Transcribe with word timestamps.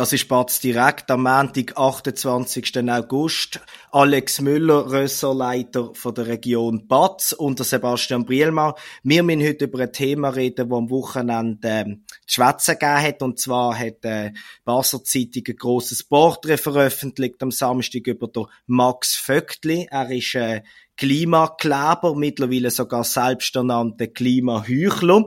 Das 0.00 0.14
ist 0.14 0.28
Batz 0.28 0.60
direkt 0.60 1.10
am 1.10 1.24
Montag, 1.24 1.76
28. 1.76 2.88
August. 2.88 3.60
Alex 3.92 4.40
Müller, 4.40 4.90
Ressortleiter 4.90 5.94
von 5.94 6.14
der 6.14 6.26
Region 6.26 6.88
Batz 6.88 7.32
und 7.32 7.58
der 7.58 7.66
Sebastian 7.66 8.24
Brielmann. 8.24 8.72
Wir 9.02 9.22
müssen 9.22 9.46
heute 9.46 9.66
über 9.66 9.80
ein 9.80 9.92
Thema 9.92 10.30
reden, 10.30 10.70
das 10.70 10.78
am 10.78 10.88
Wochenende 10.88 11.68
äh, 11.68 11.84
die 11.84 11.98
Schwätze 12.26 12.76
gegeben 12.76 13.02
hat. 13.02 13.22
Und 13.22 13.40
zwar 13.40 13.78
hat 13.78 14.02
äh, 14.06 14.32
Basler 14.64 15.04
Zeitung 15.04 15.42
ein 15.48 15.56
grosses 15.56 16.02
Porträt 16.02 16.56
veröffentlicht 16.56 17.42
am 17.42 17.50
Samstag 17.50 18.06
über 18.06 18.28
den 18.28 18.46
Max 18.66 19.16
Vöckli. 19.16 19.86
Er 19.90 20.10
ist 20.10 20.34
äh, 20.34 20.62
Klimakleber, 21.00 22.14
mittlerweile 22.14 22.70
sogar 22.70 23.04
selbsternannte 23.04 24.08
Klimaheuchler. 24.08 25.24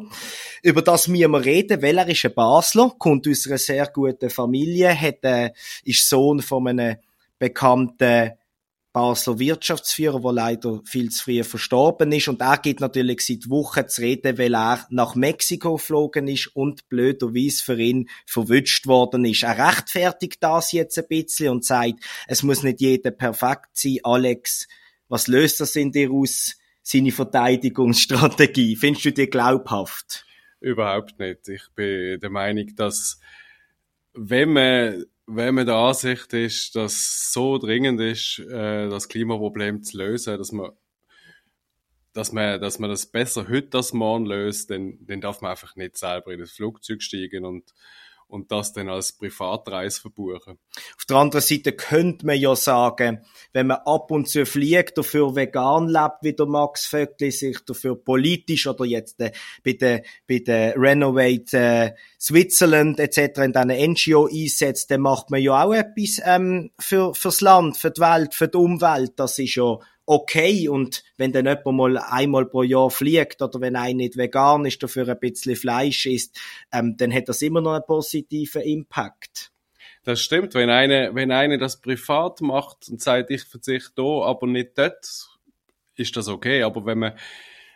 Über 0.62 0.84
das 0.84 1.08
müssen 1.08 1.32
wir 1.32 1.44
reden, 1.44 1.82
weil 1.82 1.98
er 1.98 2.08
ist 2.08 2.24
ein 2.26 2.34
Basler, 2.36 2.92
kommt 3.00 3.28
aus 3.28 3.48
einer 3.48 3.58
sehr 3.58 3.88
guten 3.88 4.30
Familie, 4.30 4.96
hat, 4.96 5.24
äh, 5.24 5.50
ist 5.84 6.08
Sohn 6.08 6.44
von 6.44 6.68
einem 6.68 6.98
bekannten 7.40 8.34
Basler 8.92 9.40
Wirtschaftsführer, 9.40 10.22
der 10.22 10.32
leider 10.32 10.82
viel 10.86 11.10
zu 11.10 11.24
früh 11.24 11.44
verstorben 11.44 12.12
ist. 12.12 12.28
Und 12.28 12.42
er 12.42 12.60
geht 12.60 12.80
natürlich 12.80 13.22
seit 13.22 13.50
Wochen 13.50 13.90
zu 13.90 14.04
reden, 14.04 14.38
weil 14.38 14.54
er 14.54 14.86
nach 14.92 15.16
Mexiko 15.16 15.78
geflogen 15.78 16.28
ist 16.28 16.56
und 16.56 16.88
blöderweise 16.88 17.64
für 17.64 17.82
ihn 17.82 18.08
verwünscht 18.28 18.86
worden 18.86 19.26
ist. 19.26 19.42
Er 19.42 19.58
rechtfertigt 19.58 20.38
das 20.42 20.72
jetzt 20.72 21.00
ein 21.00 21.08
bisschen 21.10 21.50
und 21.50 21.66
sagt, 21.66 21.96
es 22.28 22.44
muss 22.44 22.62
nicht 22.62 22.80
jeder 22.80 23.10
perfekt 23.10 23.70
sein. 23.74 23.98
Alex, 24.04 24.68
was 25.14 25.28
löst 25.28 25.60
das 25.60 25.76
in 25.76 25.92
dir 25.92 26.10
aus, 26.10 26.58
seine 26.82 27.12
Verteidigungsstrategie? 27.12 28.76
Findest 28.76 29.06
du 29.06 29.12
die 29.14 29.30
glaubhaft? 29.30 30.26
Überhaupt 30.60 31.20
nicht. 31.20 31.48
Ich 31.50 31.62
bin 31.76 32.20
der 32.20 32.32
Meinung, 32.32 32.76
dass 32.76 33.20
wenn 34.16 34.54
man, 34.54 35.06
wenn 35.28 35.54
man 35.54 35.68
der 35.68 35.76
Ansicht 35.76 36.34
ist, 36.34 36.76
dass 36.76 36.94
es 36.94 37.32
so 37.32 37.60
dringend 37.60 38.02
ist, 38.02 38.40
äh, 38.40 38.90
das 38.90 39.08
Klimaproblem 39.08 39.84
zu 39.84 40.00
lösen, 40.00 40.36
dass 40.36 40.52
man 40.52 40.72
dass 42.14 42.32
man, 42.32 42.60
dass 42.60 42.80
man 42.80 42.90
das 42.90 43.06
besser 43.06 43.48
heute 43.48 43.78
als 43.78 43.94
morgen 43.94 44.26
löst, 44.26 44.72
dann, 44.72 44.98
dann 45.02 45.22
darf 45.22 45.42
man 45.42 45.52
einfach 45.52 45.76
nicht 45.76 45.96
selber 45.96 46.34
in 46.34 46.40
das 46.40 46.52
Flugzeug 46.52 47.04
steigen 47.04 47.46
und 47.46 47.72
und 48.34 48.52
das 48.52 48.74
dann 48.74 48.90
als 48.90 49.12
Privatreise 49.12 50.02
verbuchen. 50.02 50.58
Auf 50.98 51.06
der 51.08 51.18
anderen 51.18 51.44
Seite 51.44 51.72
könnte 51.72 52.26
man 52.26 52.40
ja 52.40 52.56
sagen, 52.56 53.24
wenn 53.54 53.68
man 53.68 53.78
ab 53.86 54.10
und 54.10 54.28
zu 54.28 54.46
fliegt, 54.48 54.98
dafür 54.98 55.36
vegan 55.36 55.88
lebt, 55.88 56.24
wie 56.24 56.34
der 56.34 56.48
Max 56.48 56.88
Vöckli, 56.88 57.30
sich 57.30 57.60
dafür 57.64 57.96
politisch 57.96 58.66
oder 58.66 58.86
jetzt 58.86 59.20
äh, 59.22 59.32
bei 59.64 59.74
der, 59.74 60.02
bei 60.28 60.40
der 60.40 60.74
Renovate 60.76 61.58
äh, 61.58 61.92
Switzerland 62.20 63.00
etc. 63.00 63.42
in 63.42 63.54
diesen 63.54 63.92
NGO 63.92 64.28
einsetzt, 64.28 64.90
dann 64.90 65.02
macht 65.02 65.30
man 65.30 65.42
ja 65.42 65.64
auch 65.64 65.74
etwas 65.74 66.20
ähm, 66.26 66.72
für, 66.80 67.14
fürs 67.14 67.42
Land, 67.42 67.78
für 67.78 67.92
die 67.92 68.02
Welt, 68.02 68.34
für 68.34 68.48
die 68.48 68.58
Umwelt. 68.58 69.14
Das 69.18 69.38
ist 69.38 69.54
ja 69.56 69.78
okay 70.06 70.68
und 70.68 71.04
wenn 71.18 71.32
dann 71.32 71.46
jemand 71.46 71.78
mal 71.78 71.98
einmal 71.98 72.46
pro 72.46 72.64
Jahr 72.64 72.90
fliegt 72.90 73.42
oder 73.42 73.62
wenn 73.62 73.76
einer 73.76 73.94
nicht 73.94 74.18
vegan 74.18 74.66
ist, 74.66 74.84
dafür 74.84 75.08
ein 75.08 75.20
bisschen 75.20 75.56
Fleisch 75.56 76.06
isst, 76.06 76.40
ähm, 76.72 76.96
dann 76.98 77.14
hat 77.14 77.30
das 77.30 77.42
immer 77.42 77.62
noch 77.62 77.74
einen 77.74 77.86
positiven 77.86 78.62
Impact. 78.62 79.52
Das 80.04 80.22
stimmt. 80.22 80.54
Wenn 80.54 80.70
einer, 80.70 81.16
wenn 81.16 81.32
einer 81.32 81.58
das 81.58 81.80
privat 81.80 82.42
macht 82.42 82.90
und 82.90 83.02
sagt, 83.02 83.32
ich 83.32 83.44
verzichte 83.44 83.94
da, 83.96 84.26
aber 84.26 84.48
nicht 84.48 84.78
dort, 84.78 85.30
ist 85.96 86.18
das 86.18 86.28
okay. 86.28 86.64
Aber 86.64 86.86
wenn 86.86 87.00
man, 87.00 87.14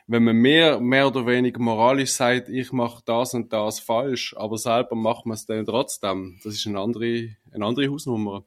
wenn 0.08 0.24
man 0.24 0.36
mehr, 0.36 0.80
mehr 0.80 1.08
oder 1.08 1.26
weniger 1.26 1.60
moralisch 1.60 2.12
sagt, 2.12 2.50
ich 2.50 2.72
mache 2.74 3.02
das 3.06 3.34
und 3.34 3.54
das 3.54 3.80
falsch, 3.80 4.36
aber 4.38 4.58
selber 4.58 4.96
macht 4.96 5.26
man 5.26 5.36
es 5.36 5.46
dann 5.46 5.66
trotzdem, 5.66 6.40
das 6.44 6.56
ist 6.56 6.68
eine 6.68 6.80
andere, 6.80 7.30
eine 7.52 7.66
andere 7.66 7.90
Hausnummer. 7.90 8.46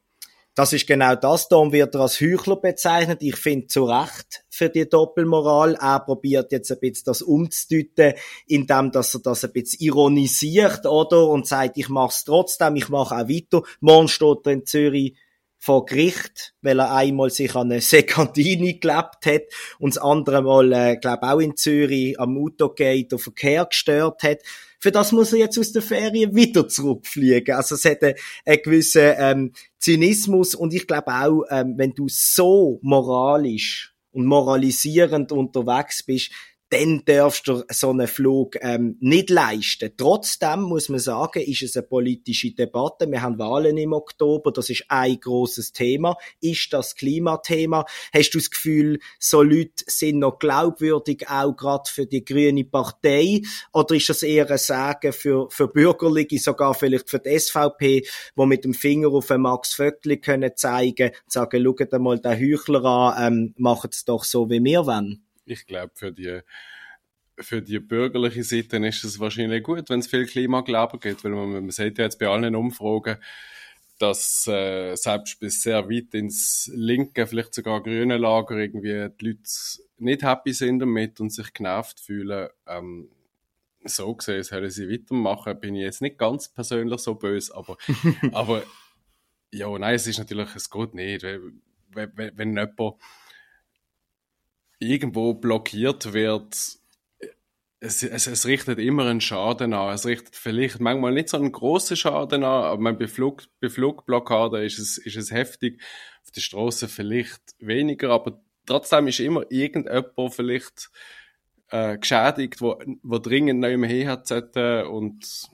Das 0.61 0.75
ist 0.75 0.87
genau 0.87 1.15
das. 1.15 1.49
Darum 1.49 1.73
wird 1.73 1.95
er 1.95 2.03
als 2.03 2.21
Heuchler 2.21 2.57
bezeichnet. 2.57 3.23
Ich 3.23 3.37
finde 3.37 3.69
zu 3.69 3.85
Recht 3.85 4.45
für 4.51 4.69
die 4.69 4.87
Doppelmoral. 4.87 5.75
Er 5.81 6.01
probiert 6.01 6.53
jetzt 6.53 6.71
ein 6.71 6.79
bisschen 6.79 7.05
das 7.07 7.23
umzudeuten, 7.23 8.13
indem 8.47 8.93
dass 8.93 9.15
er 9.15 9.21
das 9.21 9.43
ein 9.43 9.53
bisschen 9.55 9.81
ironisiert, 9.81 10.85
oder? 10.85 11.29
Und 11.29 11.47
sagt, 11.47 11.79
ich 11.79 11.89
mach's 11.89 12.25
trotzdem, 12.25 12.77
ich 12.77 12.91
mache 12.91 13.15
auch 13.15 13.27
weiter. 13.31 13.63
Morgen 13.81 14.09
steht 14.09 14.41
er 14.45 14.53
in 14.53 14.67
Zürich 14.67 15.17
vor 15.59 15.87
Gericht, 15.87 16.53
weil 16.61 16.79
er 16.79 16.95
einmal 16.95 17.31
sich 17.31 17.55
an 17.55 17.73
eine 17.73 17.81
Sekantini 17.81 18.81
gelebt 18.81 19.25
hat 19.25 19.43
und 19.79 19.97
das 19.97 20.03
andere 20.03 20.43
Mal, 20.43 20.73
äh, 20.75 20.97
glaube 20.97 21.23
auch 21.23 21.39
in 21.39 21.57
Zürich 21.57 22.21
am 22.21 22.37
Autogate 22.37 23.09
den 23.09 23.19
Verkehr 23.19 23.65
gestört 23.65 24.23
hat. 24.23 24.41
Für 24.79 24.91
das 24.91 25.13
muss 25.13 25.35
er 25.35 25.41
jetzt 25.41 25.59
aus 25.59 25.73
der 25.73 25.83
Ferien 25.83 26.35
wieder 26.35 26.67
zurückfliegen. 26.67 27.55
Also 27.55 27.75
es 27.75 27.85
hat 27.85 28.03
einen, 28.03 28.15
einen 28.47 28.63
gewissen 28.63 29.13
ähm, 29.19 29.53
Zynismus 29.81 30.55
und 30.55 30.75
ich 30.75 30.87
glaube 30.87 31.13
auch, 31.13 31.45
ähm, 31.51 31.75
wenn 31.77 31.95
du 31.95 32.07
so 32.09 32.79
moralisch 32.83 33.95
und 34.13 34.27
moralisierend 34.27 35.33
unterwegs 35.33 36.03
bist, 36.05 36.31
dann 36.71 37.03
darfst 37.05 37.49
du 37.49 37.65
so 37.69 37.91
einen 37.91 38.07
Flug 38.07 38.57
ähm, 38.61 38.97
nicht 39.01 39.29
leisten. 39.29 39.91
Trotzdem 39.97 40.63
muss 40.63 40.89
man 40.89 41.01
sagen, 41.01 41.43
ist 41.43 41.63
es 41.63 41.77
eine 41.77 41.87
politische 41.87 42.53
Debatte. 42.53 43.11
Wir 43.11 43.23
haben 43.23 43.41
Wahlen 43.41 43.77
im 43.77 43.93
Oktober, 43.93 44.53
das 44.53 44.71
ist 44.71 44.85
ein 44.89 45.19
großes 45.19 45.73
Thema. 45.73 46.17
Ist 46.41 46.73
das 46.73 46.95
Klimathema? 46.95 47.85
Hast 48.15 48.31
du 48.31 48.39
das 48.39 48.51
Gefühl, 48.51 49.01
so 49.19 49.43
Leute 49.43 49.85
sind 49.87 50.21
noch 50.21 50.39
glaubwürdig, 50.39 51.29
auch 51.29 51.57
gerade 51.57 51.91
für 51.91 52.07
die 52.07 52.25
grüne 52.25 52.65
Partei? 52.65 53.43
Oder 53.73 53.97
ist 53.97 54.09
das 54.09 54.23
eher 54.23 54.49
ein 54.49 54.59
Sagen 54.59 55.13
für, 55.13 55.51
für 55.51 55.67
Bürgerliche, 55.67 56.39
sogar 56.39 56.75
vielleicht 56.75 57.11
für 57.11 57.19
die 57.19 57.37
SVP, 57.37 58.07
wo 58.37 58.47
mit 58.47 58.65
dem 58.65 58.75
Finger 58.75 59.09
auf 59.09 59.29
Max 59.31 59.75
Vöckli 59.75 60.21
können 60.21 60.53
zeigen, 60.55 61.11
sagen, 61.27 61.65
schaut 61.65 61.93
einmal 61.93 62.21
den 62.21 62.39
Heuchler 62.39 62.85
an, 62.85 63.33
ähm, 63.33 63.55
macht 63.57 63.93
es 63.93 64.05
doch 64.05 64.23
so, 64.23 64.49
wie 64.49 64.63
wir 64.63 64.87
wollen? 64.87 65.25
Ich 65.51 65.67
glaube, 65.67 65.93
für 65.95 66.13
die, 66.13 66.41
für 67.39 67.63
die 67.63 67.79
bürgerliche 67.79 68.45
Seite 68.45 68.77
ist 68.87 69.05
es 69.05 69.19
wahrscheinlich 69.19 69.63
gut, 69.63 69.89
wenn 69.91 70.01
es 70.01 70.07
viel 70.07 70.27
Klimakleber 70.27 70.99
gibt, 70.99 71.25
weil 71.25 71.33
man, 71.33 71.51
man 71.51 71.71
sieht 71.71 71.99
ja 71.99 72.05
jetzt 72.05 72.19
bei 72.19 72.29
allen 72.29 72.55
Umfragen, 72.55 73.17
dass 73.99 74.47
äh, 74.47 74.97
selbst 74.97 75.39
bis 75.41 75.63
sehr 75.63 75.89
weit 75.91 76.15
ins 76.15 76.71
linke, 76.75 77.27
vielleicht 77.27 77.55
sogar 77.55 77.83
grüne 77.83 78.17
Lager 78.17 78.57
irgendwie 78.57 79.11
die 79.21 79.27
Leute 79.27 79.43
nicht 79.99 80.23
happy 80.23 80.55
sind 80.55 80.79
damit 80.79 81.21
und 81.21 81.31
sich 81.31 81.53
genervt 81.53 82.01
fühlen. 82.01 82.49
Ähm, 82.67 83.11
so 83.85 84.15
gesehen, 84.15 84.43
sollen 84.43 84.71
sie 84.71 84.91
weitermachen, 84.91 85.59
bin 85.59 85.75
ich 85.75 85.83
jetzt 85.83 86.03
nicht 86.03 86.19
ganz 86.19 86.49
persönlich 86.49 87.01
so 87.01 87.15
böse, 87.15 87.55
aber, 87.55 87.77
aber 88.33 88.63
ja, 89.53 89.79
nein, 89.79 89.95
es 89.95 90.07
ist 90.07 90.19
natürlich, 90.19 90.55
es 90.55 90.71
geht 90.71 90.95
nicht. 90.95 91.23
Wenn, 91.23 91.63
wenn, 91.93 92.33
wenn 92.37 92.57
jemand 92.57 92.95
irgendwo 94.81 95.35
blockiert 95.35 96.13
wird, 96.13 96.81
es, 97.81 98.03
es, 98.03 98.27
es 98.27 98.47
richtet 98.47 98.79
immer 98.79 99.07
einen 99.07 99.21
Schaden 99.21 99.73
an. 99.73 99.95
Es 99.95 100.05
richtet 100.05 100.37
vielleicht 100.37 100.81
manchmal 100.81 101.13
nicht 101.13 101.31
so 101.31 101.39
einen 101.39 101.53
großen 101.53 101.97
Schaden 101.97 102.45
an, 102.45 102.65
aber 102.65 102.93
bei, 102.93 103.07
Flug, 103.07 103.45
bei 103.61 103.71
Flugblockade 103.71 104.65
ist 104.65 104.79
es, 104.79 104.99
ist 104.99 105.17
es 105.17 105.31
heftig. 105.31 105.81
Auf 106.25 106.31
der 106.33 106.43
Straße 106.43 106.89
vielleicht 106.89 107.41
weniger, 107.59 108.11
aber 108.11 108.43
trotzdem 108.67 109.09
ist 109.09 109.21
immer 109.21 109.45
irgendjemand 109.51 110.35
vielleicht 110.35 110.91
äh, 111.71 111.97
geschädigt, 111.97 112.61
wo, 112.61 112.79
wo 113.03 113.19
dringend 113.19 113.61
nicht 113.61 113.79
mehr 113.79 114.09
hat 114.09 114.31
und 114.87 115.49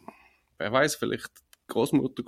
wer 0.58 0.72
weiß, 0.72 0.96
vielleicht 0.96 1.30
Großmutter 1.76 2.22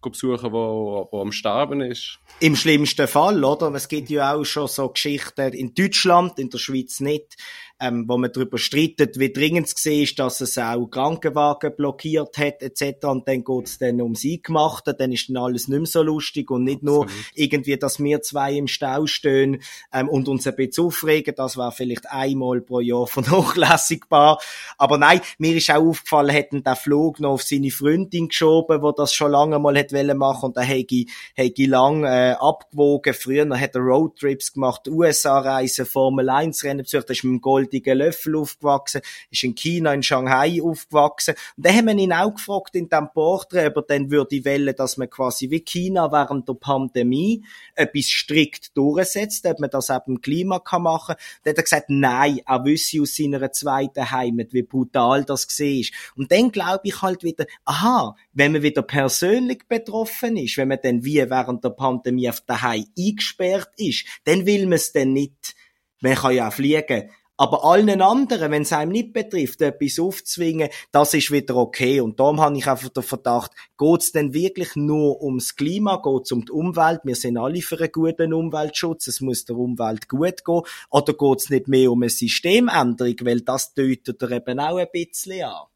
besuchen, 0.00 0.52
wo, 0.52 1.08
wo 1.10 1.20
am 1.20 1.32
Sterben 1.32 1.80
ist. 1.80 2.20
Im 2.38 2.54
schlimmsten 2.54 3.08
Fall, 3.08 3.42
oder? 3.42 3.74
Es 3.74 3.88
gibt 3.88 4.10
ja 4.10 4.34
auch 4.34 4.44
schon 4.44 4.68
so 4.68 4.88
Geschichten 4.88 5.52
in 5.52 5.74
Deutschland, 5.74 6.38
in 6.38 6.50
der 6.50 6.58
Schweiz 6.58 7.00
nicht, 7.00 7.36
ähm, 7.78 8.04
wo 8.08 8.16
man 8.16 8.32
darüber 8.32 8.56
streitet, 8.56 9.18
wie 9.18 9.32
dringend 9.32 9.66
es 9.66 9.84
ist, 9.84 10.18
dass 10.18 10.40
es 10.40 10.56
auch 10.56 10.86
Krankenwagen 10.86 11.74
blockiert 11.76 12.38
hat, 12.38 12.62
etc. 12.62 13.06
Und 13.06 13.28
dann 13.28 13.44
geht 13.44 13.66
es 13.66 13.78
dann 13.78 14.00
ums 14.00 14.24
Eingemachte, 14.24 14.94
dann 14.94 15.12
ist 15.12 15.28
dann 15.28 15.36
alles 15.36 15.68
nicht 15.68 15.78
mehr 15.78 15.86
so 15.86 16.02
lustig 16.02 16.50
und 16.50 16.64
nicht 16.64 16.82
nur 16.82 17.04
Absolut. 17.04 17.24
irgendwie, 17.34 17.76
dass 17.76 18.02
wir 18.02 18.22
zwei 18.22 18.54
im 18.54 18.66
Stau 18.66 19.06
stehen 19.06 19.62
ähm, 19.92 20.08
und 20.08 20.28
uns 20.28 20.46
ein 20.46 20.56
bisschen 20.56 20.86
aufregen, 20.86 21.34
das 21.36 21.58
war 21.58 21.70
vielleicht 21.70 22.10
einmal 22.10 22.62
pro 22.62 22.80
Jahr 22.80 23.06
vernachlässigbar. 23.06 24.40
Aber 24.78 24.96
nein, 24.96 25.20
mir 25.38 25.56
ist 25.56 25.70
auch 25.70 25.86
aufgefallen, 25.86 26.30
hätten 26.30 26.64
der 26.64 26.76
Flug 26.76 27.20
noch 27.20 27.32
auf 27.32 27.42
seine 27.42 27.70
Freundin 27.70 28.28
geschoben, 28.28 28.80
wo 28.80 28.92
das 28.92 29.12
schon 29.12 29.32
lange 29.32 29.58
mal 29.58 29.76
hätte 29.76 29.96
machen 30.14 30.46
und 30.46 30.56
da 30.56 30.62
hätte 30.62 31.04
ich 31.36 31.66
lang 31.66 32.04
äh, 32.04 32.36
abgewogen. 32.38 33.12
Früher 33.12 33.60
hat 33.60 33.74
er 33.74 33.80
Roadtrips 33.82 34.52
gemacht, 34.54 34.88
USA-Reisen, 34.88 35.84
Formel 35.84 36.30
1-Rennen 36.30 36.84
besucht, 36.84 37.10
das 37.10 37.18
ist 37.18 37.24
mit 37.24 37.34
dem 37.34 37.40
Gold 37.40 37.65
goldenen 37.70 37.98
Löffel 37.98 38.36
aufgewachsen, 38.36 39.00
ist 39.30 39.44
in 39.44 39.54
China, 39.54 39.92
in 39.92 40.02
Shanghai 40.02 40.60
aufgewachsen. 40.62 41.34
Und 41.56 41.66
dann 41.66 41.76
haben 41.76 41.86
wir 41.86 41.94
ihn 41.94 42.12
auch 42.12 42.34
gefragt 42.34 42.74
in 42.74 42.88
diesem 42.88 43.08
Porträt, 43.12 43.66
ob 43.66 43.76
er 43.76 43.82
dann 43.82 44.10
würde 44.10 44.44
wollen, 44.44 44.74
dass 44.76 44.96
man 44.96 45.10
quasi 45.10 45.50
wie 45.50 45.60
China 45.60 46.10
während 46.12 46.48
der 46.48 46.54
Pandemie 46.54 47.44
etwas 47.74 48.06
strikt 48.06 48.76
durchsetzt, 48.76 49.46
ob 49.46 49.60
man 49.60 49.70
das 49.70 49.90
eben 49.90 50.02
im 50.06 50.20
Klima 50.20 50.58
kann 50.58 50.82
machen 50.82 51.16
kann. 51.16 51.42
Dann 51.42 51.50
hat 51.52 51.58
er 51.58 51.62
gesagt, 51.62 51.86
nein, 51.88 52.40
er 52.46 52.64
wüsste 52.64 53.02
aus 53.02 53.16
seiner 53.16 53.52
zweiten 53.52 54.10
Heimat, 54.10 54.52
wie 54.52 54.62
brutal 54.62 55.24
das 55.24 55.46
war. 55.46 56.16
Und 56.16 56.32
dann 56.32 56.50
glaube 56.50 56.82
ich 56.84 57.02
halt 57.02 57.22
wieder, 57.22 57.46
aha, 57.64 58.16
wenn 58.32 58.52
man 58.52 58.62
wieder 58.62 58.82
persönlich 58.82 59.66
betroffen 59.68 60.36
ist, 60.36 60.56
wenn 60.56 60.68
man 60.68 60.78
dann 60.82 61.04
wie 61.04 61.16
während 61.16 61.64
der 61.64 61.70
Pandemie 61.70 62.28
auf 62.28 62.40
daheim 62.42 62.86
eingesperrt 62.98 63.70
ist, 63.76 64.04
dann 64.24 64.46
will 64.46 64.64
man 64.64 64.74
es 64.74 64.92
dann 64.92 65.12
nicht. 65.12 65.54
Man 66.00 66.14
kann 66.14 66.34
ja 66.34 66.48
auch 66.48 66.52
fliegen. 66.52 67.10
Aber 67.38 67.64
allen 67.64 68.00
anderen, 68.00 68.50
wenn 68.50 68.62
es 68.62 68.72
einem 68.72 68.92
nicht 68.92 69.12
betrifft, 69.12 69.60
etwas 69.60 69.98
aufzwingen, 69.98 70.70
das 70.90 71.12
ist 71.12 71.30
wieder 71.30 71.56
okay. 71.56 72.00
Und 72.00 72.18
darum 72.18 72.40
habe 72.40 72.56
ich 72.56 72.66
einfach 72.66 72.88
den 72.88 73.02
Verdacht, 73.02 73.52
geht 73.76 74.00
es 74.00 74.12
denn 74.12 74.32
wirklich 74.32 74.74
nur 74.74 75.22
ums 75.22 75.54
Klima, 75.54 76.00
geht 76.02 76.22
es 76.24 76.32
um 76.32 76.46
die 76.46 76.52
Umwelt? 76.52 77.00
Wir 77.04 77.14
sind 77.14 77.36
alle 77.36 77.60
für 77.60 77.78
einen 77.78 77.92
guten 77.92 78.32
Umweltschutz, 78.32 79.06
es 79.08 79.20
muss 79.20 79.44
der 79.44 79.56
Umwelt 79.56 80.08
gut 80.08 80.44
gehen. 80.44 80.62
Oder 80.90 81.12
geht 81.12 81.38
es 81.38 81.50
nicht 81.50 81.68
mehr 81.68 81.92
um 81.92 82.02
eine 82.02 82.10
Systemänderung, 82.10 83.16
weil 83.22 83.42
das 83.42 83.74
deutet 83.74 84.22
er 84.22 84.30
eben 84.30 84.58
auch 84.58 84.78
ein 84.78 84.88
bisschen 84.90 85.44
an. 85.44 85.66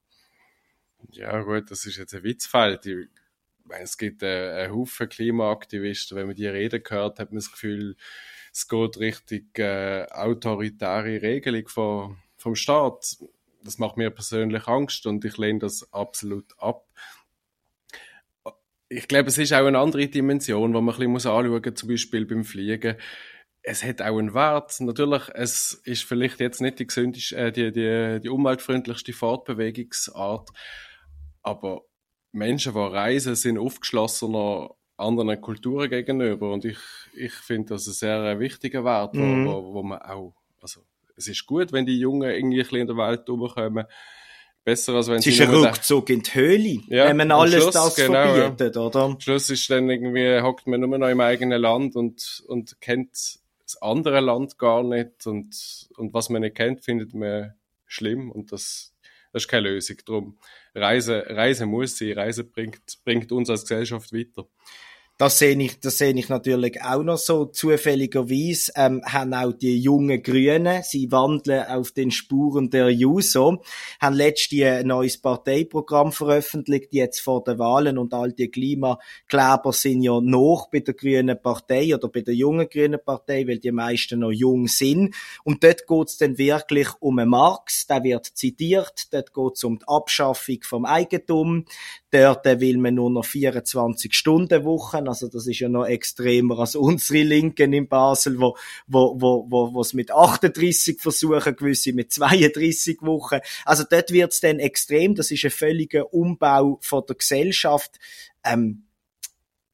Ja 1.11 1.43
gut, 1.43 1.71
das 1.71 1.85
ist 1.85 1.99
jetzt 1.99 2.15
ein 2.15 2.23
Witzfeld. 2.23 2.87
Ich 2.87 3.09
meine, 3.65 3.85
es 3.85 3.99
gibt 3.99 4.23
einen, 4.23 4.51
einen 4.51 4.75
Haufen 4.75 5.09
Klimaaktivisten, 5.11 6.17
wenn 6.17 6.27
man 6.27 6.37
die 6.37 6.47
reden 6.47 6.83
hört, 6.89 7.19
hat 7.19 7.33
man 7.33 7.39
das 7.39 7.53
Gefühl, 7.53 7.97
es 8.53 8.69
geht 8.69 8.99
richtig 8.99 9.59
äh, 9.59 10.07
autoritäre 10.11 11.23
Regelung 11.23 11.69
von, 11.69 12.17
vom 12.37 12.55
Staat. 12.55 13.17
Das 13.63 13.79
macht 13.79 13.97
mir 13.97 14.11
persönlich 14.11 14.67
Angst 14.67 15.07
und 15.07 15.25
ich 15.25 15.37
lehne 15.37 15.61
das 15.61 15.93
absolut 15.93 16.53
ab. 16.59 16.87
Ich 18.89 19.07
glaube, 19.07 19.29
es 19.29 19.39
ist 19.39 19.53
auch 19.53 19.67
eine 19.67 19.79
andere 19.79 20.09
Dimension, 20.09 20.73
die 20.73 20.81
man 20.81 20.95
ein 20.95 21.15
bisschen 21.15 21.31
anschauen 21.31 21.63
muss, 21.63 21.75
zum 21.75 21.89
Beispiel 21.89 22.27
beim 22.27 22.45
Fliegen. 22.45 22.97
Es 23.63 23.85
hat 23.85 24.03
auch 24.03 24.19
einen 24.19 24.35
Wert. 24.35 24.81
Natürlich, 24.81 25.23
es 25.35 25.75
ist 25.85 26.05
vielleicht 26.05 26.41
jetzt 26.41 26.61
nicht 26.61 26.79
die 26.79 26.87
gesündeste, 26.87 27.37
äh, 27.37 27.53
die, 27.53 27.71
die, 27.71 28.21
die 28.23 28.29
umweltfreundlichste 28.29 29.13
Fortbewegungsart, 29.13 30.49
aber 31.43 31.83
Menschen, 32.33 32.73
die 32.73 32.79
reisen, 32.79 33.35
sind 33.35 33.59
aufgeschlossener 33.59 34.71
anderen 35.01 35.41
Kulturen 35.41 35.89
gegenüber. 35.91 36.53
Und 36.53 36.65
ich, 36.65 36.79
ich 37.15 37.33
finde 37.33 37.75
das 37.75 37.87
ein 37.87 37.93
sehr 37.93 38.39
wichtiger 38.39 38.85
Wert, 38.85 39.15
mhm. 39.15 39.47
wo, 39.47 39.75
wo, 39.75 39.83
man 39.83 40.01
auch, 40.03 40.35
also, 40.61 40.83
es 41.17 41.29
ist 41.29 41.47
gut, 41.47 41.73
wenn 41.73 41.87
die 41.87 41.99
Jungen 41.99 42.31
irgendwie 42.31 42.61
ein 42.61 42.63
bisschen 42.63 42.79
in 42.81 42.87
der 42.87 42.97
Welt 42.97 43.29
rumkommen. 43.29 43.87
Besser 44.63 44.95
als 44.95 45.09
wenn 45.09 45.17
es 45.17 45.25
sie. 45.25 45.31
Es 45.31 45.41
ist 45.41 45.49
ein 45.49 45.55
Rückzug 45.55 46.11
in 46.11 46.21
die 46.21 46.35
Höhle, 46.35 46.81
ja, 46.89 47.07
wenn 47.07 47.17
man 47.17 47.31
alles 47.33 47.63
Schluss, 47.63 47.75
das 47.75 47.95
genau, 47.95 48.35
verbietet, 48.35 48.77
ja. 48.77 48.83
oder? 48.83 49.01
Am 49.01 49.19
Schluss 49.19 49.49
ist 49.49 49.71
dann 49.71 49.89
irgendwie, 49.89 50.41
hockt 50.43 50.67
man 50.67 50.81
nur 50.81 50.99
noch 50.99 51.09
im 51.09 51.21
eigenen 51.21 51.61
Land 51.61 51.97
und, 51.97 52.45
und 52.47 52.79
kennt 52.81 53.39
das 53.65 53.81
andere 53.81 54.21
Land 54.21 54.59
gar 54.59 54.83
nicht 54.83 55.27
und, 55.27 55.89
und 55.97 56.13
was 56.13 56.29
man 56.29 56.43
nicht 56.43 56.57
kennt, 56.57 56.85
findet 56.85 57.15
man 57.15 57.55
schlimm 57.87 58.31
und 58.31 58.53
das, 58.53 58.93
das 59.33 59.45
ist 59.45 59.49
keine 59.49 59.69
Lösung. 59.71 59.97
Drum, 60.05 60.39
Reise, 60.75 61.25
Reise 61.29 61.67
muss 61.67 61.97
sein, 61.99 62.13
Reise 62.13 62.45
bringt, 62.45 62.81
bringt 63.05 63.31
uns 63.33 63.51
als 63.51 63.63
Gesellschaft 63.63 64.13
weiter. 64.13 64.49
Das 65.21 65.39
sehe 65.39 65.55
ich, 65.63 65.79
das 65.81 65.99
sehe 65.99 66.15
ich 66.15 66.31
natürlich 66.31 66.81
auch 66.83 67.03
noch 67.03 67.19
so. 67.19 67.45
Zufälligerweise 67.45 68.73
ähm, 68.75 69.03
haben 69.05 69.35
auch 69.35 69.53
die 69.53 69.79
jungen 69.79 70.23
Grünen, 70.23 70.83
sie 70.83 71.13
wandeln 71.13 71.63
auf 71.67 71.91
den 71.91 72.11
Spuren 72.11 72.71
der 72.71 72.89
Juso, 72.89 73.63
haben 74.01 74.17
letztens 74.17 74.63
ein 74.63 74.87
neues 74.87 75.21
Parteiprogramm 75.21 76.13
veröffentlicht, 76.13 76.95
jetzt 76.95 77.21
vor 77.21 77.45
den 77.45 77.59
Wahlen 77.59 77.99
und 77.99 78.15
all 78.15 78.33
die 78.33 78.51
Klimakleber 78.51 79.75
sind 79.75 80.01
ja 80.01 80.23
noch 80.23 80.71
bei 80.73 80.81
der 80.81 80.95
Grünen 80.95 81.39
Partei 81.39 81.95
oder 81.95 82.09
bei 82.09 82.23
der 82.23 82.35
jungen 82.35 82.71
Grünen 82.71 83.01
Partei, 83.05 83.47
weil 83.47 83.59
die 83.59 83.73
meisten 83.73 84.21
noch 84.21 84.33
jung 84.33 84.69
sind. 84.69 85.15
Und 85.45 85.63
dort 85.63 85.87
geht's 85.87 86.17
dann 86.17 86.39
wirklich 86.39 86.89
um 86.99 87.19
einen 87.19 87.29
Marx, 87.29 87.87
der 87.87 88.05
wird 88.05 88.25
zitiert, 88.25 89.13
dort 89.13 89.35
geht's 89.35 89.65
um 89.65 89.81
die 89.81 89.85
Abschaffung 89.87 90.61
vom 90.63 90.87
Eigentum, 90.87 91.67
dort 92.11 92.45
will 92.45 92.79
man 92.79 92.95
nur 92.95 93.11
noch 93.11 93.25
24 93.25 94.13
Stunden 94.15 94.65
Wochen 94.65 95.09
also 95.09 95.29
das 95.29 95.47
ist 95.47 95.61
ja 95.61 95.69
noch 95.69 95.87
extremer 95.87 96.59
als 96.59 96.77
unsere 96.77 97.23
Linken 97.23 97.73
in 97.73 97.89
Basel, 97.89 98.39
wo, 98.39 98.57
wo, 98.87 99.21
wo, 99.21 99.47
wo, 99.49 99.75
wo 99.75 99.81
es 99.81 99.95
mit 99.95 100.11
38 100.11 101.01
versuchen, 101.01 101.57
gewisse 101.57 101.93
mit 101.93 102.13
32 102.13 103.03
Wochen. 103.03 103.41
Also 103.65 103.85
dort 103.89 104.13
wird 104.13 104.33
es 104.33 104.41
dann 104.41 104.59
extrem. 104.59 105.15
Das 105.15 105.31
ist 105.31 105.45
ein 105.45 105.51
völliger 105.51 106.13
Umbau 106.13 106.79
von 106.81 107.05
der 107.09 107.17
Gesellschaft. 107.17 107.99
Ähm, 108.45 108.85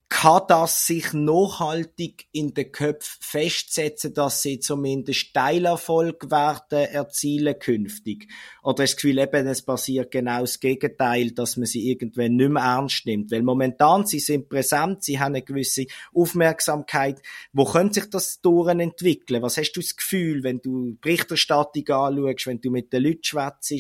kann 0.08 0.42
das 0.46 0.86
sich 0.86 1.12
nachhaltig 1.12 2.26
in 2.30 2.54
den 2.54 2.70
Köpfen 2.70 3.18
festsetzen, 3.20 4.14
dass 4.14 4.40
sie 4.40 4.60
zumindest 4.60 5.34
Teilerfolg 5.34 6.30
werden 6.30 6.86
erzielen 6.86 7.58
künftig? 7.58 8.28
Oder 8.62 8.84
ist 8.84 8.92
das 8.92 8.96
Gefühl 9.02 9.18
eben, 9.18 9.48
es 9.48 9.62
passiert 9.62 10.12
genau 10.12 10.42
das 10.42 10.60
Gegenteil, 10.60 11.32
dass 11.32 11.56
man 11.56 11.66
sie 11.66 11.90
irgendwann 11.90 12.36
nicht 12.36 12.50
mehr 12.50 12.62
ernst 12.62 13.04
nimmt? 13.04 13.32
Weil 13.32 13.42
momentan, 13.42 14.06
sie 14.06 14.20
sind 14.20 14.48
präsent, 14.48 15.02
sie 15.02 15.18
haben 15.18 15.34
eine 15.34 15.42
gewisse 15.42 15.86
Aufmerksamkeit. 16.14 17.20
Wo 17.52 17.64
könnte 17.64 18.00
sich 18.00 18.08
das 18.08 18.40
Touren 18.40 18.78
entwickeln? 18.78 19.42
Was 19.42 19.56
hast 19.56 19.72
du 19.72 19.80
das 19.80 19.96
Gefühl, 19.96 20.44
wenn 20.44 20.60
du 20.60 20.96
Berichterstattung 21.00 21.88
anschaust, 21.88 22.46
wenn 22.46 22.60
du 22.60 22.70
mit 22.70 22.92
den 22.92 23.02
Leuten 23.02 23.24
schwätzt? 23.24 23.72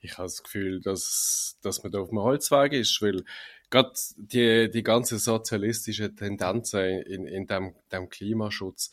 Ich 0.00 0.12
habe 0.18 0.26
das 0.26 0.42
Gefühl, 0.42 0.80
dass, 0.80 1.56
dass 1.62 1.82
man 1.82 1.92
da 1.92 2.00
auf 2.00 2.10
dem 2.10 2.20
Holzweg 2.20 2.72
ist, 2.72 3.00
weil 3.00 3.24
gerade 3.70 3.92
die, 4.16 4.70
die 4.70 4.82
ganze 4.82 5.18
sozialistische 5.18 6.14
Tendenz 6.14 6.72
in, 6.72 7.26
in 7.26 7.46
dem, 7.46 7.74
dem 7.92 8.08
Klimaschutz, 8.08 8.90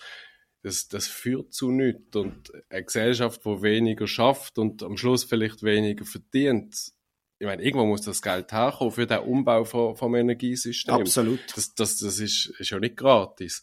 das, 0.62 0.88
das 0.88 1.08
führt 1.08 1.54
zu 1.54 1.72
nichts. 1.72 2.16
Und 2.16 2.52
eine 2.70 2.84
Gesellschaft, 2.84 3.46
die 3.46 3.62
weniger 3.62 4.08
schafft 4.08 4.58
und 4.58 4.82
am 4.84 4.98
Schluss 4.98 5.24
vielleicht 5.24 5.64
weniger 5.64 6.06
verdient, 6.06 6.94
ich 7.40 7.48
meine, 7.48 7.62
irgendwo 7.62 7.86
muss 7.86 8.04
das 8.04 8.22
Geld 8.22 8.54
herkommen 8.54 8.94
für 8.94 9.06
den 9.06 9.20
Umbau 9.20 9.66
vom, 9.66 9.98
vom 9.98 10.16
Energiesystem. 10.16 10.94
Absolut. 10.94 11.42
Das, 11.54 11.76
das, 11.76 11.98
das 11.98 12.20
ist, 12.20 12.54
ist 12.58 12.70
ja 12.70 12.80
nicht 12.80 12.96
gratis. 12.96 13.62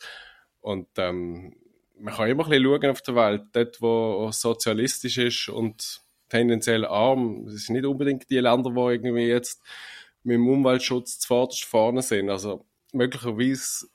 Und 0.60 0.88
ähm, 0.98 1.56
man 1.98 2.14
kann 2.14 2.28
immer 2.28 2.44
ein 2.44 2.50
bisschen 2.50 2.64
schauen 2.64 2.90
auf 2.90 3.02
der 3.02 3.14
Welt, 3.14 3.42
dort, 3.52 3.80
wo 3.80 4.30
sozialistisch 4.32 5.16
ist 5.16 5.48
und 5.48 6.02
tendenziell 6.28 6.84
arm, 6.84 7.46
das 7.46 7.62
sind 7.62 7.76
nicht 7.76 7.86
unbedingt 7.86 8.28
die 8.28 8.38
Länder, 8.38 8.74
wo 8.74 8.90
irgendwie 8.90 9.28
jetzt 9.28 9.62
mit 10.22 10.34
dem 10.34 10.48
Umweltschutz 10.48 11.18
zuvorderst 11.18 11.64
vorne 11.64 12.02
sind. 12.02 12.30
Also 12.30 12.66
möglicherweise 12.92 13.86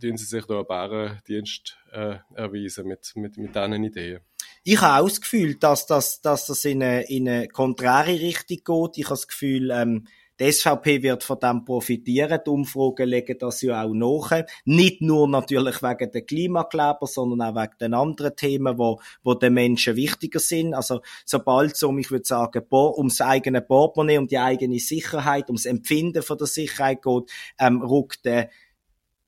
tun 0.00 0.16
sie 0.16 0.24
sich 0.24 0.44
da 0.46 0.56
einen 0.56 0.66
Bärendienst 0.66 1.78
äh, 1.92 2.16
erweisen 2.34 2.86
mit, 2.86 3.12
mit, 3.16 3.36
mit 3.36 3.54
diesen 3.54 3.84
Ideen. 3.84 4.20
Ich 4.62 4.80
habe 4.80 5.02
auch 5.02 5.08
das 5.08 5.20
Gefühl, 5.20 5.54
dass, 5.56 5.86
dass, 5.86 6.20
dass 6.20 6.46
das 6.46 6.64
in 6.64 6.82
eine, 6.82 7.08
in 7.08 7.28
eine 7.28 7.48
konträre 7.48 8.20
Richtung 8.20 8.58
geht. 8.64 8.98
Ich 8.98 9.04
habe 9.04 9.14
das 9.14 9.28
Gefühl, 9.28 9.70
ähm, 9.70 10.06
die 10.38 10.52
SVP 10.52 11.02
wird 11.02 11.24
von 11.24 11.38
dem 11.38 11.64
profitieren. 11.64 12.40
Die 12.44 12.50
Umfragen 12.50 13.08
legen 13.08 13.38
das 13.38 13.62
ja 13.62 13.82
auch 13.82 13.94
nach. 13.94 14.44
Nicht 14.64 15.00
nur 15.00 15.28
natürlich 15.28 15.82
wegen 15.82 16.10
der 16.10 16.22
Klimakleber, 16.22 17.06
sondern 17.06 17.42
auch 17.42 17.62
wegen 17.62 17.78
den 17.80 17.94
anderen 17.94 18.36
Themen, 18.36 18.78
wo, 18.78 19.00
wo 19.22 19.34
den 19.34 19.54
Menschen 19.54 19.96
wichtiger 19.96 20.40
sind. 20.40 20.74
Also, 20.74 21.00
sobald 21.24 21.72
es 21.72 21.82
um, 21.82 21.98
ich 21.98 22.10
würde 22.10 22.26
sagen, 22.26 22.66
ums 22.70 23.20
eigene 23.20 23.62
Portemonnaie, 23.62 24.18
um 24.18 24.26
die 24.26 24.38
eigene 24.38 24.78
Sicherheit, 24.78 25.48
ums 25.48 25.64
Empfinden 25.64 26.22
von 26.22 26.38
der 26.38 26.46
Sicherheit 26.46 27.02
geht, 27.02 27.30
ähm, 27.58 27.82
rückt 27.82 28.24
der 28.24 28.50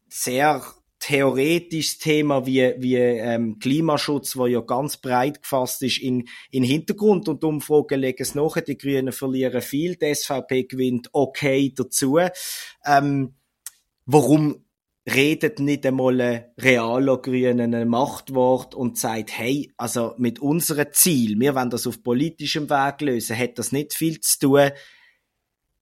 sehr 0.08 0.62
theoretisches 0.98 1.98
Thema 1.98 2.46
wie, 2.46 2.74
wie 2.78 2.96
ähm, 2.96 3.58
Klimaschutz, 3.58 4.36
wo 4.36 4.46
ja 4.46 4.60
ganz 4.60 4.96
breit 4.96 5.42
gefasst 5.42 5.82
ist, 5.82 5.98
in, 5.98 6.28
in 6.50 6.64
Hintergrund 6.64 7.28
und 7.28 7.44
Umfragen 7.44 8.00
legen 8.00 8.22
es 8.22 8.34
nach. 8.34 8.60
Die 8.60 8.76
Grünen 8.76 9.12
verlieren 9.12 9.62
viel, 9.62 9.96
die 9.96 10.14
SVP 10.14 10.64
gewinnt 10.64 11.08
okay 11.12 11.72
dazu. 11.74 12.18
Ähm, 12.84 13.34
warum 14.06 14.64
redet 15.14 15.58
nicht 15.60 15.86
einmal 15.86 16.20
ein 16.20 16.44
realer 16.58 17.18
Grünen 17.22 17.74
ein 17.74 17.88
Machtwort 17.88 18.74
und 18.74 18.98
sagt, 18.98 19.38
hey, 19.38 19.72
also 19.76 20.14
mit 20.18 20.38
unserem 20.40 20.88
Ziel, 20.92 21.38
wir 21.38 21.54
wollen 21.54 21.70
das 21.70 21.86
auf 21.86 22.02
politischem 22.02 22.68
Weg 22.68 23.00
lösen, 23.00 23.38
hat 23.38 23.58
das 23.58 23.72
nicht 23.72 23.94
viel 23.94 24.20
zu 24.20 24.38
tun 24.38 24.70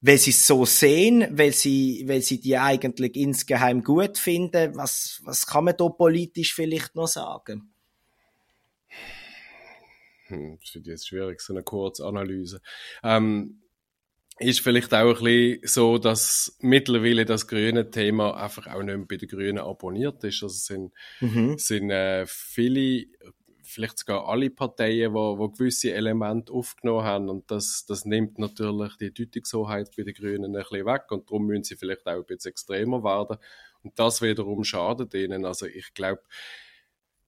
weil 0.07 0.19
sie 0.19 0.31
es 0.31 0.47
so 0.47 0.65
sehen, 0.65 1.27
weil 1.33 1.53
sie, 1.53 2.05
weil 2.07 2.23
sie 2.23 2.41
die 2.41 2.57
eigentlich 2.57 3.17
insgeheim 3.17 3.83
gut 3.83 4.19
finden. 4.19 4.77
Was, 4.77 5.21
was 5.25 5.47
kann 5.47 5.65
man 5.65 5.77
da 5.77 5.89
politisch 5.89 6.55
vielleicht 6.55 6.95
noch 6.95 7.09
sagen? 7.09 7.73
Hm, 10.29 10.59
das 10.61 10.71
finde 10.71 10.91
ich 10.91 10.93
jetzt 10.93 11.09
schwierig, 11.09 11.41
so 11.41 11.53
eine 11.53 11.65
Kurzanalyse. 11.65 12.61
Ähm, 13.03 13.63
ist 14.39 14.61
vielleicht 14.61 14.95
auch 14.95 15.19
ein 15.19 15.25
bisschen 15.25 15.61
so, 15.65 15.99
dass 15.99 16.57
mittlerweile 16.61 17.25
das 17.25 17.49
grüne 17.49 17.91
Thema 17.91 18.37
einfach 18.37 18.69
auch 18.69 18.83
nicht 18.83 18.97
mehr 18.97 19.07
bei 19.09 19.17
den 19.17 19.29
Grünen 19.29 19.59
abonniert 19.59 20.23
ist. 20.23 20.41
Also 20.43 20.55
sind, 20.55 20.93
mhm. 21.21 21.59
sind 21.59 21.91
äh, 21.91 22.27
viele 22.29 23.07
vielleicht 23.77 23.99
sogar 23.99 24.27
alle 24.27 24.49
Parteien, 24.49 25.13
wo, 25.13 25.39
wo 25.39 25.51
gewisse 25.51 25.93
Elemente 25.93 26.51
aufgenommen 26.51 27.05
haben 27.05 27.29
und 27.29 27.51
das, 27.51 27.85
das 27.87 28.07
nimmt 28.07 28.39
natürlich 28.39 28.97
die 28.97 29.13
Deutungshoheit 29.13 29.95
bei 29.95 30.03
den 30.03 30.15
Grünen 30.15 30.57
ein 30.57 30.63
bisschen 30.63 30.87
weg 30.87 31.05
und 31.11 31.31
darum 31.31 31.47
müssen 31.47 31.65
sie 31.65 31.77
vielleicht 31.77 32.07
auch 32.07 32.17
ein 32.17 32.25
bisschen 32.25 32.53
extremer 32.53 33.05
werden 33.05 33.37
und 33.83 33.99
das 33.99 34.23
wiederum 34.23 34.65
schadet 34.65 35.13
ihnen. 35.13 35.45
Also 35.45 35.67
ich 35.67 35.93
glaube, 35.93 36.23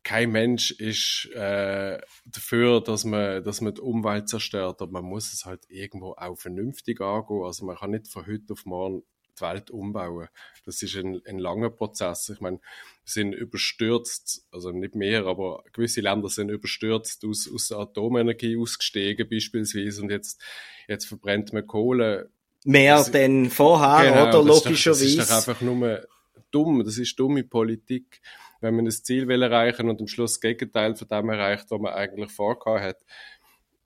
kein 0.03 0.31
Mensch 0.31 0.71
ist 0.71 1.29
äh, 1.35 2.01
dafür, 2.25 2.81
dass 2.81 3.05
man, 3.05 3.45
dass 3.45 3.61
man 3.61 3.75
die 3.75 3.83
Umwelt 3.83 4.31
zerstört, 4.31 4.81
aber 4.81 4.91
man 4.91 5.05
muss 5.05 5.35
es 5.35 5.45
halt 5.45 5.67
irgendwo 5.69 6.15
auch 6.17 6.39
vernünftig 6.39 7.03
angehen. 7.03 7.45
Also 7.45 7.67
man 7.67 7.77
kann 7.77 7.91
nicht 7.91 8.09
von 8.09 8.27
heute 8.27 8.55
auf 8.55 8.65
morgen 8.65 9.03
die 9.39 9.45
Welt 9.45 9.71
umbauen. 9.71 10.29
Das 10.65 10.83
ist 10.83 10.97
ein, 10.97 11.21
ein 11.27 11.39
langer 11.39 11.71
Prozess. 11.71 12.29
Ich 12.29 12.41
meine, 12.41 12.59
wir 12.59 12.63
sind 13.05 13.33
überstürzt, 13.33 14.47
also 14.51 14.71
nicht 14.71 14.95
mehr, 14.95 15.27
aber 15.27 15.65
gewisse 15.73 16.01
Länder 16.01 16.29
sind 16.29 16.51
überstürzt 16.51 17.25
aus, 17.25 17.51
aus 17.53 17.69
der 17.69 17.79
Atomenergie 17.79 18.57
ausgestiegen 18.57 19.29
beispielsweise 19.29 20.03
und 20.03 20.11
jetzt, 20.11 20.41
jetzt 20.89 21.07
verbrennt 21.07 21.53
man 21.53 21.67
Kohle. 21.67 22.31
Mehr 22.65 22.97
das, 22.97 23.11
denn 23.11 23.51
vorher, 23.51 24.11
genau, 24.11 24.29
oder 24.29 24.43
logischerweise. 24.43 25.17
Das 25.17 25.31
ist 25.31 25.31
doch 25.31 25.37
einfach 25.37 25.61
nur 25.63 26.07
dumm, 26.51 26.85
das 26.85 26.99
ist 26.99 27.19
dumme 27.19 27.45
Politik, 27.45 28.21
wenn 28.61 28.75
man 28.75 28.87
ein 28.87 28.91
Ziel 28.91 29.29
will 29.29 29.43
erreichen 29.43 29.89
und 29.89 30.01
am 30.01 30.09
Schluss 30.09 30.35
das 30.35 30.41
Gegenteil 30.41 30.97
von 30.97 31.09
dem 31.09 31.29
erreicht, 31.31 31.71
was 31.71 31.81
man 31.81 31.93
eigentlich 31.93 32.33
vorgehabt 32.33 32.83
hat. 32.83 32.97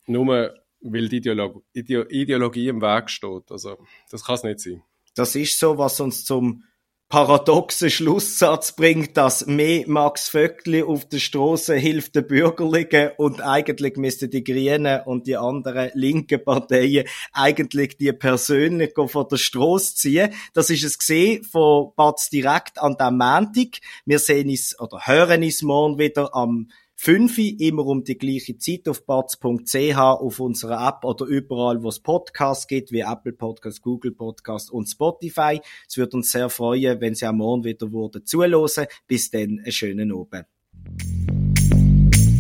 Nur 0.07 0.55
weil 0.83 1.09
die 1.09 1.19
Ideolo 1.19 1.63
Ideologie 1.73 2.69
im 2.69 2.81
Weg 2.81 3.09
steht. 3.09 3.51
Also, 3.51 3.79
das 4.11 4.25
kann 4.25 4.35
es 4.35 4.43
nicht 4.43 4.61
sein. 4.61 4.83
Das 5.15 5.35
ist 5.35 5.59
so, 5.59 5.79
was 5.79 6.01
uns 6.01 6.25
zum 6.25 6.65
paradoxen 7.13 7.91
Schlusssatz 7.91 8.75
bringt, 8.75 9.19
dass 9.19 9.45
mehr 9.45 9.85
Max 9.87 10.31
Vöckli 10.31 10.83
auf 10.83 11.07
der 11.07 11.19
Straße 11.19 11.75
hilft 11.75 12.15
den 12.15 12.27
Bürgerlichen 12.27 13.11
und 13.19 13.43
eigentlich 13.43 13.99
müssten 13.99 14.31
die 14.31 14.43
Grünen 14.43 15.03
und 15.05 15.27
die 15.27 15.37
anderen 15.37 15.91
linken 15.93 16.43
Parteien 16.43 17.07
eigentlich 17.35 17.99
die 17.99 18.15
persönlich 18.15 18.95
von 18.97 19.27
der 19.31 19.37
Straße 19.37 19.95
ziehen. 19.95 20.33
Das 20.55 20.71
ist 20.71 20.85
es 20.85 20.99
gesehen 20.99 21.45
von 21.45 21.93
Batz 21.97 22.31
direkt 22.31 22.81
an 22.81 22.97
dem 22.97 23.19
Montag. 23.19 23.81
Wir 24.07 24.19
sehen 24.19 24.49
es 24.49 24.81
oder 24.81 25.01
hören 25.05 25.43
es 25.43 25.61
morgen 25.61 25.99
wieder 25.99 26.35
am 26.35 26.69
5 27.05 27.37
immer 27.59 27.85
um 27.85 28.05
die 28.05 28.17
gleiche 28.17 28.57
Zeit 28.59 28.87
auf 28.89 29.05
batz.ch, 29.05 29.99
auf 29.99 30.39
unserer 30.39 30.87
App 30.87 31.05
oder 31.05 31.25
überall, 31.25 31.83
wo 31.83 31.89
es 31.89 31.99
Podcasts 31.99 32.69
gibt, 32.69 32.93
wie 32.93 33.01
Apple 33.01 33.33
Podcast, 33.33 33.83
Google 33.83 34.13
Podcast 34.13 34.71
und 34.71 34.87
Spotify. 34.87 35.61
Es 35.89 35.97
würde 35.97 36.19
uns 36.19 36.31
sehr 36.31 36.49
freuen, 36.49 37.01
wenn 37.01 37.17
Sie 37.17 37.27
am 37.27 37.39
Morgen 37.39 37.65
wieder 37.65 37.91
würden 37.91 38.25
zuhören. 38.25 38.87
Bis 39.09 39.33
dann, 39.33 39.59
einen 39.59 39.73
schönen 39.73 40.13
Abend. 40.13 40.47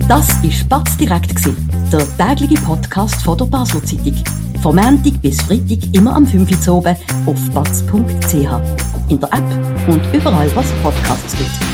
Das 0.07 0.28
war 0.28 0.69
Batz 0.69 0.97
direkt, 0.97 1.45
der 1.92 2.16
tägliche 2.16 2.62
Podcast 2.62 3.21
von 3.23 3.37
der 3.37 3.47
Basler 3.47 3.85
Zeitung. 3.85 4.14
Vom 4.62 4.76
Montag 4.76 5.21
bis 5.21 5.42
Freitag 5.42 5.92
immer 5.92 6.14
am 6.14 6.25
5 6.25 6.69
Uhr 6.69 6.76
oben 6.76 6.97
auf 7.26 7.50
batz.ch. 7.50 9.11
In 9.11 9.19
der 9.19 9.28
App 9.33 9.88
und 9.88 10.02
überall, 10.14 10.54
was 10.54 10.71
Podcasts 10.85 11.37
gibt. 11.37 11.72